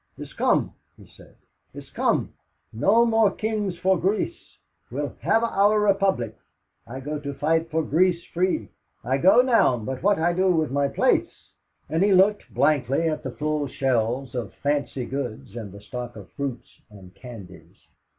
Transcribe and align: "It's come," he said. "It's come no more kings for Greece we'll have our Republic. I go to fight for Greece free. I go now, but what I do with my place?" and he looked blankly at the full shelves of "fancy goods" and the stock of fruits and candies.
"It's 0.17 0.33
come," 0.33 0.73
he 0.97 1.05
said. 1.05 1.35
"It's 1.75 1.91
come 1.91 2.33
no 2.73 3.05
more 3.05 3.29
kings 3.29 3.77
for 3.77 3.99
Greece 3.99 4.57
we'll 4.89 5.15
have 5.21 5.43
our 5.43 5.79
Republic. 5.79 6.35
I 6.87 7.01
go 7.01 7.19
to 7.19 7.35
fight 7.35 7.69
for 7.69 7.83
Greece 7.83 8.23
free. 8.33 8.69
I 9.03 9.19
go 9.19 9.43
now, 9.43 9.77
but 9.77 10.01
what 10.01 10.17
I 10.17 10.33
do 10.33 10.49
with 10.49 10.71
my 10.71 10.87
place?" 10.87 11.51
and 11.87 12.01
he 12.03 12.13
looked 12.13 12.51
blankly 12.51 13.07
at 13.07 13.21
the 13.21 13.29
full 13.29 13.67
shelves 13.67 14.33
of 14.33 14.55
"fancy 14.63 15.05
goods" 15.05 15.55
and 15.55 15.71
the 15.71 15.81
stock 15.81 16.15
of 16.15 16.31
fruits 16.31 16.81
and 16.89 17.13
candies. 17.13 17.85